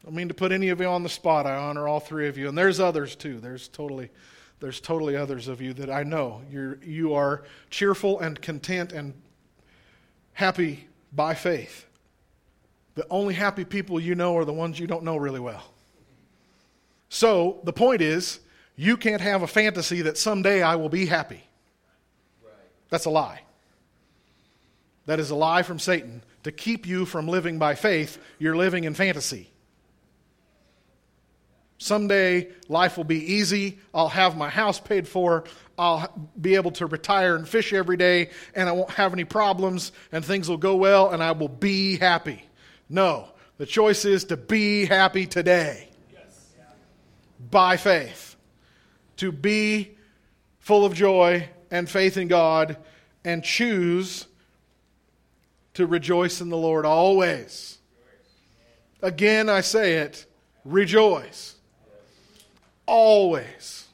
[0.00, 1.46] I don't mean to put any of you on the spot.
[1.46, 2.48] I honor all three of you.
[2.48, 3.40] And there's others too.
[3.40, 4.10] There's totally,
[4.60, 6.42] there's totally others of you that I know.
[6.50, 9.12] You're, you are cheerful and content and
[10.34, 11.86] happy by faith.
[12.94, 15.64] The only happy people you know are the ones you don't know really well.
[17.08, 18.40] So the point is,
[18.76, 21.42] you can't have a fantasy that someday I will be happy.
[22.90, 23.42] That's a lie.
[25.08, 28.18] That is a lie from Satan to keep you from living by faith.
[28.38, 29.50] You're living in fantasy.
[31.78, 33.78] Someday life will be easy.
[33.94, 35.44] I'll have my house paid for.
[35.78, 39.92] I'll be able to retire and fish every day, and I won't have any problems,
[40.12, 42.44] and things will go well, and I will be happy.
[42.90, 45.88] No, the choice is to be happy today
[47.50, 48.36] by faith,
[49.16, 49.96] to be
[50.58, 52.76] full of joy and faith in God,
[53.24, 54.26] and choose
[55.78, 57.78] to rejoice in the Lord always.
[59.00, 60.26] Again, I say it
[60.64, 61.54] rejoice
[62.84, 63.86] always.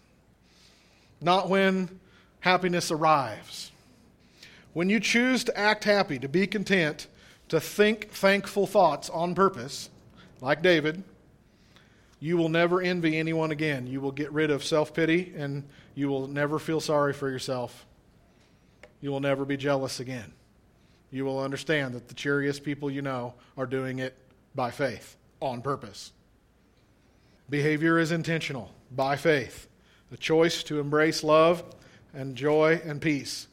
[1.20, 2.00] Not when
[2.40, 3.70] happiness arrives.
[4.72, 7.06] When you choose to act happy, to be content,
[7.50, 9.90] to think thankful thoughts on purpose,
[10.40, 11.04] like David,
[12.18, 13.86] you will never envy anyone again.
[13.86, 17.84] You will get rid of self pity and you will never feel sorry for yourself.
[19.02, 20.32] You will never be jealous again.
[21.14, 24.16] You will understand that the cheeriest people you know are doing it
[24.52, 26.10] by faith, on purpose.
[27.48, 29.68] Behavior is intentional by faith.
[30.10, 31.62] a choice to embrace love
[32.12, 33.46] and joy and peace.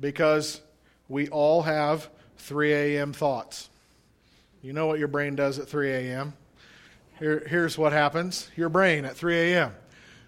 [0.00, 0.60] Because
[1.08, 3.12] we all have 3 a.m.
[3.12, 3.70] thoughts.
[4.60, 6.32] You know what your brain does at 3 a.m.
[7.20, 9.72] Here, here's what happens your brain at 3 a.m.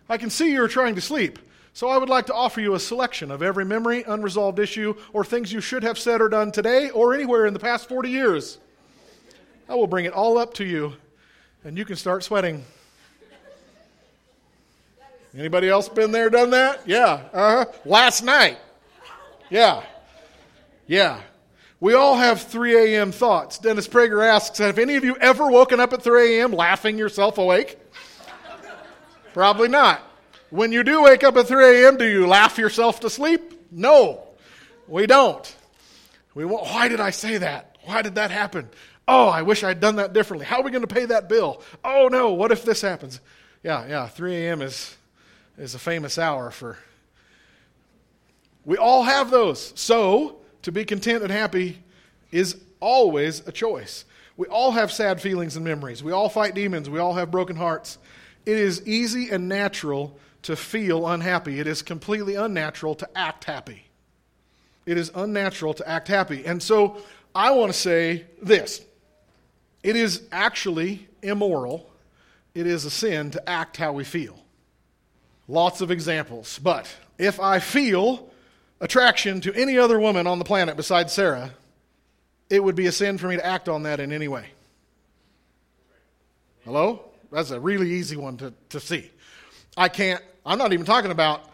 [0.09, 1.41] I can see you're trying to sleep,
[1.79, 5.25] so I would like to offer you a selection of every memory, unresolved issue, or
[5.25, 8.59] things you should have said or done today or anywhere in the past 40 years.
[9.69, 10.95] I will bring it all up to you,
[11.63, 12.65] and you can start sweating.
[15.33, 16.81] Anybody else been there, done that?
[16.85, 17.23] Yeah.
[17.33, 17.67] Uh huh.
[17.85, 18.59] Last night.
[19.49, 19.85] Yeah.
[20.89, 21.21] Yeah.
[21.79, 23.13] We all have 3 a.m.
[23.13, 23.57] thoughts.
[23.57, 26.51] Dennis Prager asks Have any of you ever woken up at 3 a.m.
[26.51, 27.79] laughing yourself awake?
[29.33, 30.08] Probably not.
[30.51, 33.71] When you do wake up at 3 a.m., do you laugh yourself to sleep?
[33.71, 34.23] No,
[34.87, 35.57] we don't.
[36.35, 37.77] We why did I say that?
[37.85, 38.69] Why did that happen?
[39.07, 40.47] Oh, I wish I'd done that differently.
[40.47, 41.63] How are we going to pay that bill?
[41.85, 43.21] Oh, no, what if this happens?
[43.63, 44.63] Yeah, yeah, 3 a.m.
[44.63, 44.97] is
[45.59, 46.79] is a famous hour for.
[48.65, 49.73] We all have those.
[49.77, 51.83] So, to be content and happy
[52.31, 54.05] is always a choice.
[54.37, 56.03] We all have sad feelings and memories.
[56.03, 56.89] We all fight demons.
[56.89, 57.99] We all have broken hearts.
[58.47, 61.61] It is easy and natural to feel unhappy.
[61.61, 63.85] It is completely unnatural to act happy.
[64.87, 66.47] It is unnatural to act happy.
[66.47, 67.03] And so
[67.35, 68.83] I want to say this
[69.83, 71.91] it is actually immoral,
[72.55, 74.43] it is a sin to act how we feel.
[75.49, 76.59] Lots of examples.
[76.59, 78.31] But if I feel
[78.81, 81.51] attraction to any other woman on the planet besides Sarah,
[82.49, 84.47] it would be a sin for me to act on that in any way.
[86.65, 87.05] Hello?
[87.31, 89.11] That's a really easy one to, to see.
[89.79, 91.45] I can't, I'm not even talking about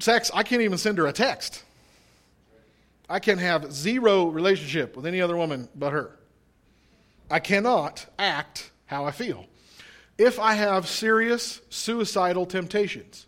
[0.00, 1.62] sex, I can't even send her a text.
[3.08, 6.18] I can have zero relationship with any other woman but her.
[7.30, 9.46] I cannot act how I feel
[10.18, 13.26] if I have serious suicidal temptations.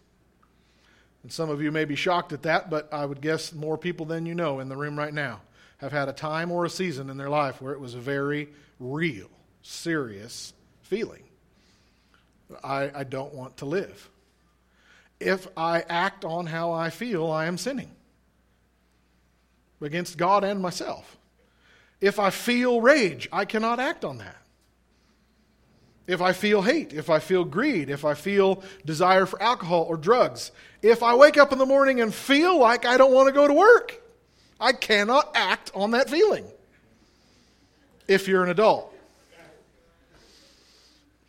[1.22, 4.06] And some of you may be shocked at that, but I would guess more people
[4.06, 5.40] than you know in the room right now
[5.78, 8.48] have had a time or a season in their life where it was a very
[8.80, 9.30] real,
[9.62, 11.22] serious feeling.
[12.62, 14.10] I, I don't want to live.
[15.20, 17.90] If I act on how I feel, I am sinning
[19.80, 21.16] against God and myself.
[22.00, 24.36] If I feel rage, I cannot act on that
[26.06, 29.96] if I feel hate, if I feel greed, if I feel desire for alcohol or
[29.96, 33.32] drugs, if I wake up in the morning and feel like I don't want to
[33.32, 34.00] go to work,
[34.60, 36.44] I cannot act on that feeling
[38.06, 38.90] if you're an adult.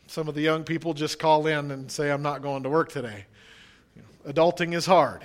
[0.08, 2.91] Some of the young people just call in and say, I'm not going to work
[2.91, 3.26] today.
[4.27, 5.23] Adulting is hard,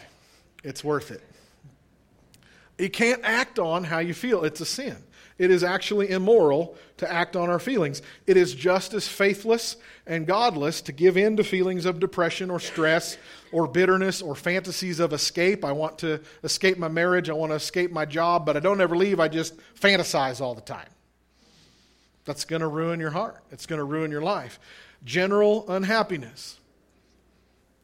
[0.62, 1.22] it's worth it.
[2.78, 4.96] You can't act on how you feel, it's a sin.
[5.40, 8.02] It is actually immoral to act on our feelings.
[8.26, 12.60] It is just as faithless and godless to give in to feelings of depression or
[12.60, 13.16] stress
[13.50, 15.64] or bitterness or fantasies of escape.
[15.64, 17.30] I want to escape my marriage.
[17.30, 19.18] I want to escape my job, but I don't ever leave.
[19.18, 20.90] I just fantasize all the time.
[22.26, 23.42] That's going to ruin your heart.
[23.50, 24.60] It's going to ruin your life.
[25.06, 26.59] General unhappiness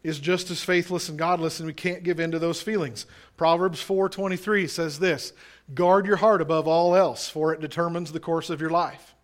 [0.07, 3.07] is just as faithless and godless and we can't give in to those feelings.
[3.37, 5.33] Proverbs 4:23 says this,
[5.75, 9.16] guard your heart above all else for it determines the course of your life.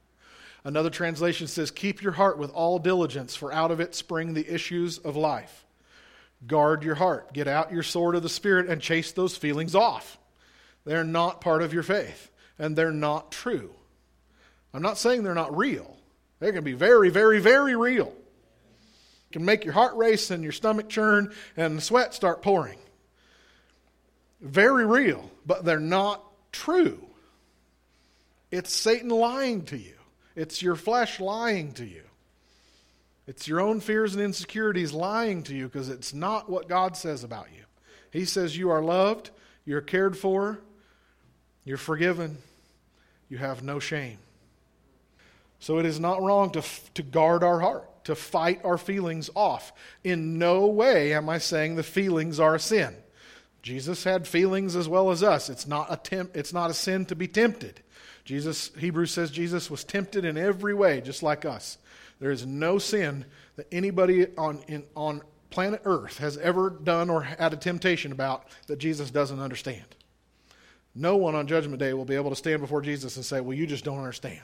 [0.65, 4.53] Another translation says keep your heart with all diligence for out of it spring the
[4.53, 5.65] issues of life.
[6.49, 7.33] Guard your heart.
[7.33, 10.19] Get out your sword of the spirit and chase those feelings off.
[10.85, 13.73] They're not part of your faith and they're not true.
[14.75, 15.97] I'm not saying they're not real.
[16.41, 18.13] They can be very very very real
[19.33, 22.79] can make your heart race and your stomach churn and the sweat start pouring.
[24.41, 27.05] Very real, but they're not true.
[28.51, 29.95] It's Satan lying to you,
[30.37, 32.03] it's your flesh lying to you.
[33.27, 37.23] It's your own fears and insecurities lying to you because it's not what God says
[37.23, 37.63] about you.
[38.11, 39.31] He says you are loved,
[39.65, 40.59] you're cared for,
[41.65, 42.39] you're forgiven,
[43.29, 44.19] you have no shame.
[45.61, 46.63] So it is not wrong to,
[46.95, 49.73] to guard our heart to fight our feelings off.
[50.05, 52.97] In no way am I saying the feelings are a sin.
[53.63, 55.49] Jesus had feelings as well as us.
[55.49, 57.81] It's not a temp, it's not a sin to be tempted.
[58.25, 61.79] Jesus Hebrews says Jesus was tempted in every way just like us.
[62.21, 63.25] There is no sin
[63.57, 68.47] that anybody on in, on planet Earth has ever done or had a temptation about
[68.67, 69.85] that Jesus doesn't understand.
[70.95, 73.57] No one on judgment day will be able to stand before Jesus and say, "Well,
[73.57, 74.41] you just don't understand."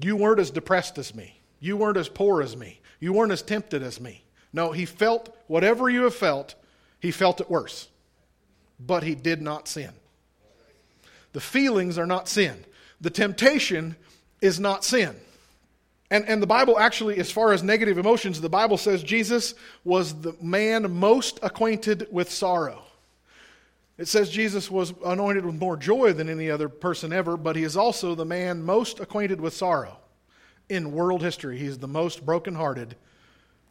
[0.00, 1.40] You weren't as depressed as me.
[1.64, 2.78] You weren't as poor as me.
[3.00, 4.22] You weren't as tempted as me.
[4.52, 6.54] No, he felt whatever you have felt,
[7.00, 7.88] he felt it worse.
[8.78, 9.92] But he did not sin.
[11.32, 12.66] The feelings are not sin.
[13.00, 13.96] The temptation
[14.42, 15.16] is not sin.
[16.10, 20.20] And, and the Bible actually, as far as negative emotions, the Bible says Jesus was
[20.20, 22.82] the man most acquainted with sorrow.
[23.96, 27.62] It says Jesus was anointed with more joy than any other person ever, but he
[27.62, 29.96] is also the man most acquainted with sorrow
[30.68, 31.58] in world history.
[31.58, 32.96] He's the most brokenhearted,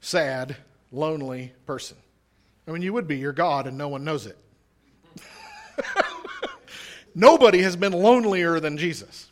[0.01, 0.55] sad,
[0.91, 1.97] lonely person.
[2.67, 4.37] I mean, you would be your God and no one knows it.
[7.15, 9.29] Nobody has been lonelier than Jesus.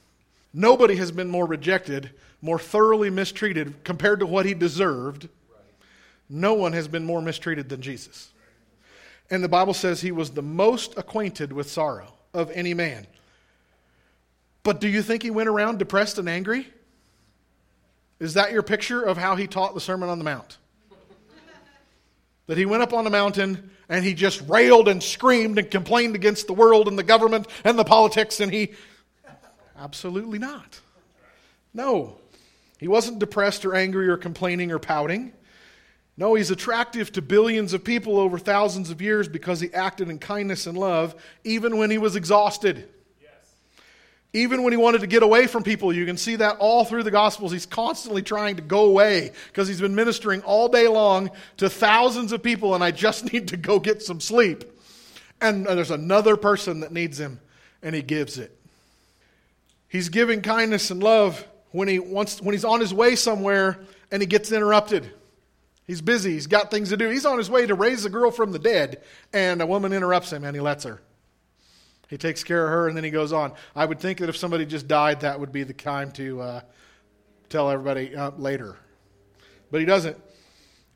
[0.54, 5.30] Nobody has been more rejected, more thoroughly mistreated compared to what he deserved.
[6.30, 8.32] No one has been more mistreated than Jesus.
[9.30, 13.08] And the Bible says he was the most acquainted with sorrow of any man.
[14.64, 16.68] But do you think he went around depressed and angry?
[18.22, 20.60] Is that your picture of how he taught the Sermon on the Mount?
[22.46, 26.16] that he went up on a mountain and he just railed and screamed and complained
[26.16, 28.74] against the world and the government and the politics, and he.
[29.76, 30.80] Absolutely not.
[31.74, 32.18] No.
[32.78, 35.34] He wasn't depressed or angry or complaining or pouting.
[36.16, 40.20] No, he's attractive to billions of people over thousands of years because he acted in
[40.20, 42.88] kindness and love even when he was exhausted.
[44.34, 47.04] Even when he wanted to get away from people, you can see that all through
[47.04, 47.52] the Gospels.
[47.52, 52.32] He's constantly trying to go away because he's been ministering all day long to thousands
[52.32, 54.64] of people, and I just need to go get some sleep.
[55.42, 57.40] And there's another person that needs him,
[57.82, 58.58] and he gives it.
[59.90, 63.80] He's giving kindness and love when, he wants, when he's on his way somewhere
[64.12, 65.12] and he gets interrupted.
[65.86, 67.10] He's busy, he's got things to do.
[67.10, 69.02] He's on his way to raise a girl from the dead,
[69.34, 71.02] and a woman interrupts him and he lets her.
[72.12, 73.54] He takes care of her and then he goes on.
[73.74, 76.62] I would think that if somebody just died, that would be the time to uh,
[77.48, 78.76] tell everybody uh, later.
[79.72, 80.18] But he doesn't.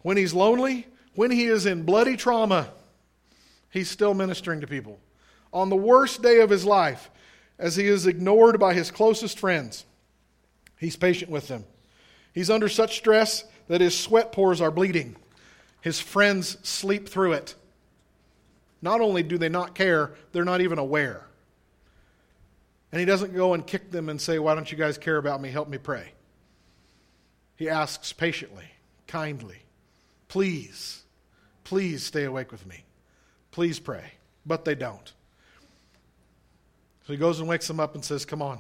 [0.01, 2.67] When he's lonely, when he is in bloody trauma,
[3.69, 4.99] he's still ministering to people.
[5.54, 7.10] On the worst day of his life,
[7.58, 9.86] as he is ignored by his closest friends,
[10.78, 11.63] he's patient with them.
[12.34, 15.15] He's under such stress that his sweat pores are bleeding.
[15.80, 17.56] His friends sleep through it.
[18.86, 21.26] Not only do they not care, they're not even aware.
[22.91, 25.41] And he doesn't go and kick them and say, Why don't you guys care about
[25.41, 25.50] me?
[25.50, 26.12] Help me pray.
[27.56, 28.65] He asks patiently,
[29.08, 29.63] kindly,
[30.28, 31.02] Please,
[31.63, 32.84] please stay awake with me.
[33.50, 34.12] Please pray.
[34.45, 35.13] But they don't.
[37.08, 38.60] So he goes and wakes them up and says, Come on,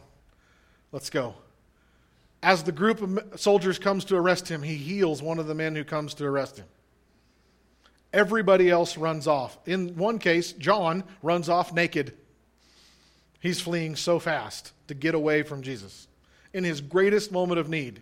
[0.91, 1.35] let's go.
[2.41, 5.75] As the group of soldiers comes to arrest him, he heals one of the men
[5.75, 6.65] who comes to arrest him.
[8.15, 9.57] Everybody else runs off.
[9.65, 12.13] In one case, John runs off naked.
[13.41, 16.07] He's fleeing so fast to get away from Jesus
[16.53, 18.01] in his greatest moment of need.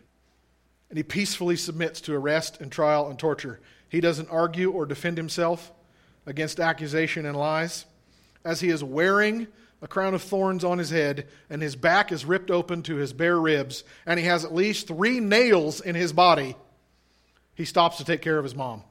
[0.89, 3.59] And he peacefully submits to arrest and trial and torture.
[3.89, 5.71] He doesn't argue or defend himself
[6.27, 7.85] against accusation and lies.
[8.45, 9.47] As he is wearing
[9.81, 13.13] a crown of thorns on his head, and his back is ripped open to his
[13.13, 16.55] bare ribs, and he has at least three nails in his body,
[17.55, 18.83] he stops to take care of his mom.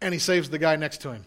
[0.00, 1.24] And he saves the guy next to him.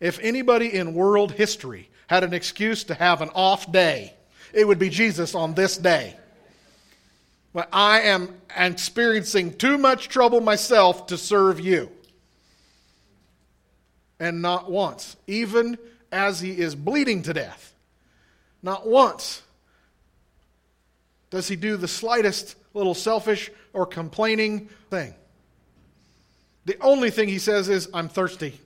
[0.00, 4.14] If anybody in world history had an excuse to have an off day,
[4.52, 6.16] it would be Jesus on this day.
[7.54, 11.90] But I am experiencing too much trouble myself to serve you.
[14.18, 15.78] And not once, even
[16.10, 17.74] as he is bleeding to death,
[18.62, 19.42] not once
[21.30, 25.14] does he do the slightest little selfish or complaining thing.
[26.64, 28.60] The only thing he says is, I'm thirsty.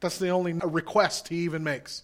[0.00, 2.02] That's the only request he even makes.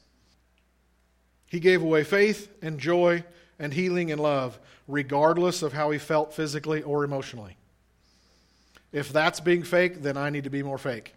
[1.46, 3.24] He gave away faith and joy
[3.58, 7.56] and healing and love, regardless of how he felt physically or emotionally.
[8.92, 11.14] If that's being fake, then I need to be more fake.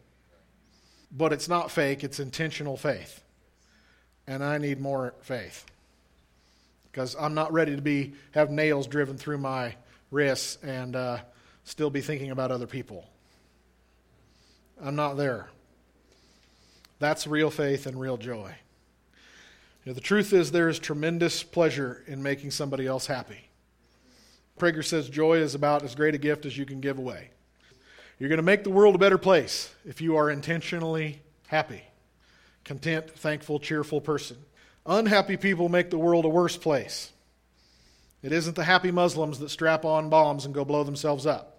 [1.12, 3.24] But it's not fake, it's intentional faith.
[4.28, 5.66] And I need more faith.
[6.92, 9.76] Because I'm not ready to be have nails driven through my
[10.12, 11.20] wrists and uh,
[11.64, 13.08] still be thinking about other people.
[14.82, 15.50] I'm not there.
[17.00, 18.56] That's real faith and real joy.
[19.84, 23.50] You know, the truth is, there is tremendous pleasure in making somebody else happy.
[24.60, 27.30] Prager says joy is about as great a gift as you can give away.
[28.20, 31.84] You're going to make the world a better place if you are intentionally happy,
[32.64, 34.38] content, thankful, cheerful person.
[34.86, 37.12] Unhappy people make the world a worse place.
[38.24, 41.57] It isn't the happy Muslims that strap on bombs and go blow themselves up.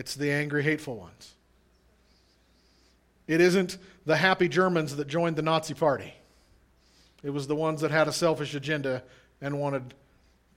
[0.00, 1.34] It's the angry, hateful ones.
[3.28, 3.76] It isn't
[4.06, 6.14] the happy Germans that joined the Nazi Party.
[7.22, 9.02] It was the ones that had a selfish agenda
[9.42, 9.92] and wanted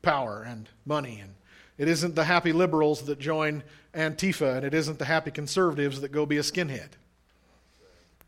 [0.02, 1.20] power and money.
[1.22, 1.34] And
[1.78, 3.64] it isn't the happy liberals that join
[3.94, 6.92] Antifa, and it isn't the happy conservatives that go be a skinhead.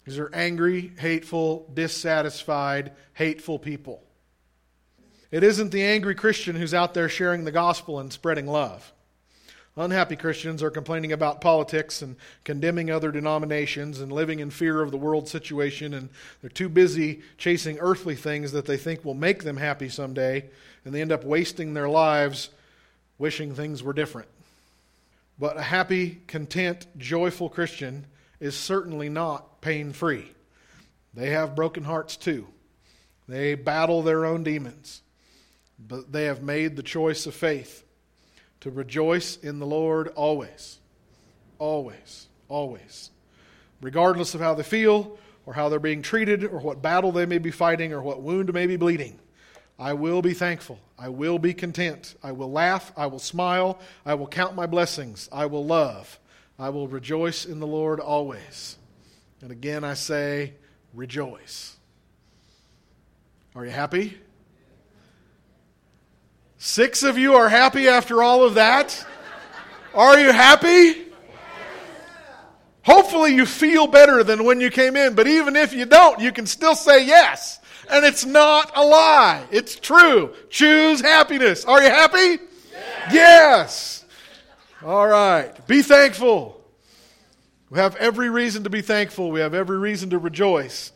[0.03, 4.03] These are angry, hateful, dissatisfied, hateful people.
[5.31, 8.91] It isn't the angry Christian who's out there sharing the gospel and spreading love.
[9.77, 12.15] Unhappy Christians are complaining about politics and
[12.45, 16.07] condemning other denominations and living in fear of the world situation, and
[16.39, 20.45] they're too busy chasing earthly things that they think will make them happy someday,
[20.85, 22.49] and they end up wasting their lives
[23.17, 24.29] wishing things were different.
[25.37, 28.05] But a happy, content, joyful Christian
[28.39, 30.31] is certainly not pain free.
[31.13, 32.47] They have broken hearts too.
[33.27, 35.01] They battle their own demons.
[35.77, 37.84] But they have made the choice of faith
[38.65, 40.79] to rejoice in the Lord always.
[41.59, 42.25] Always.
[42.49, 43.11] Always.
[43.79, 47.37] Regardless of how they feel, or how they're being treated, or what battle they may
[47.37, 49.19] be fighting, or what wound may be bleeding.
[49.77, 50.79] I will be thankful.
[50.97, 52.15] I will be content.
[52.23, 52.91] I will laugh.
[52.97, 53.77] I will smile.
[54.03, 55.29] I will count my blessings.
[55.31, 56.19] I will love.
[56.57, 58.79] I will rejoice in the Lord always.
[59.41, 60.53] And again, I say,
[60.91, 61.75] rejoice.
[63.53, 64.17] Are you happy?
[66.65, 69.05] Six of you are happy after all of that?
[69.93, 71.05] Are you happy?
[72.81, 76.31] Hopefully, you feel better than when you came in, but even if you don't, you
[76.31, 77.59] can still say yes.
[77.87, 80.33] And it's not a lie, it's true.
[80.49, 81.65] Choose happiness.
[81.65, 82.41] Are you happy?
[83.11, 83.13] Yes.
[83.13, 84.05] yes.
[84.83, 85.67] All right.
[85.67, 86.65] Be thankful.
[87.69, 90.91] We have every reason to be thankful, we have every reason to rejoice.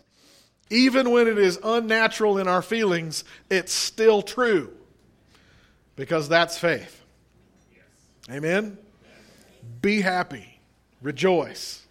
[0.72, 4.74] Even when it is unnatural in our feelings, it's still true
[6.00, 7.04] because that's faith.
[8.32, 8.78] Amen?
[9.82, 10.62] Be happy,
[11.02, 11.86] rejoice.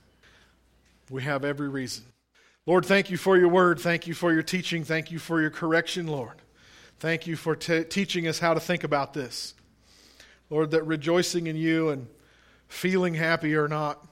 [1.11, 2.05] We have every reason.
[2.65, 3.79] Lord, thank you for your word.
[3.79, 4.83] Thank you for your teaching.
[4.83, 6.37] Thank you for your correction, Lord.
[7.01, 9.53] Thank you for t- teaching us how to think about this.
[10.49, 12.07] Lord, that rejoicing in you and
[12.69, 14.07] feeling happy are not,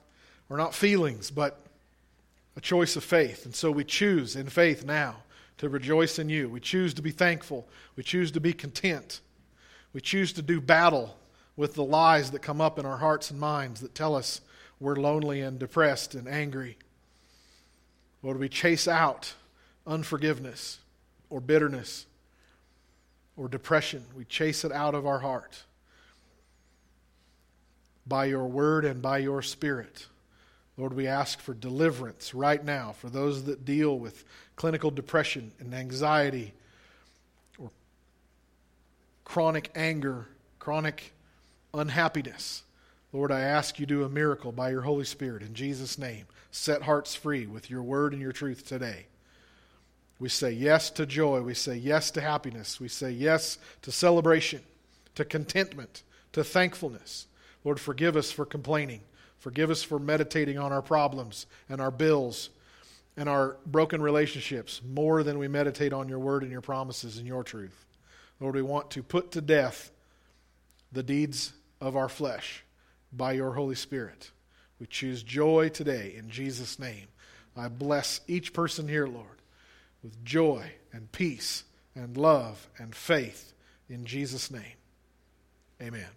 [0.51, 1.59] are not feelings, but
[2.55, 3.47] a choice of faith.
[3.47, 5.17] And so we choose in faith now
[5.57, 6.51] to rejoice in you.
[6.51, 7.67] We choose to be thankful.
[7.97, 9.23] We choose to be content.
[9.97, 11.17] We choose to do battle
[11.57, 14.43] with the lies that come up in our hearts and minds that tell us
[14.79, 16.77] we're lonely and depressed and angry.
[18.23, 19.33] Lord, we chase out
[19.87, 20.81] unforgiveness
[21.31, 22.05] or bitterness
[23.39, 24.05] or depression.
[24.15, 25.63] We chase it out of our heart
[28.07, 30.09] by your word and by your spirit.
[30.77, 34.25] Lord, we ask for deliverance right now for those that deal with
[34.57, 36.53] clinical depression and anxiety
[39.27, 40.29] chronic anger,
[40.61, 41.13] chronic
[41.75, 42.63] unhappiness.
[43.13, 46.27] Lord, I ask you to do a miracle by your Holy Spirit in Jesus' name.
[46.53, 49.07] Set hearts free with your word and your truth today.
[50.21, 51.41] We say yes to joy.
[51.43, 52.81] We say yes to happiness.
[52.81, 54.63] We say yes to celebration,
[55.17, 56.03] to contentment,
[56.33, 57.27] to thankfulness.
[57.65, 59.01] Lord, forgive us for complaining.
[59.39, 62.51] Forgive us for meditating on our problems and our bills
[63.17, 67.27] and our broken relationships more than we meditate on your word and your promises and
[67.27, 67.86] your truth.
[68.41, 69.91] Lord, we want to put to death
[70.93, 72.65] the deeds of our flesh
[73.13, 74.31] by your Holy Spirit.
[74.79, 77.09] We choose joy today in Jesus' name.
[77.57, 79.41] I bless each person here, Lord,
[80.03, 81.65] with joy and peace
[81.95, 83.55] and love and faith
[83.89, 84.77] in Jesus' name.
[85.81, 86.09] Amen.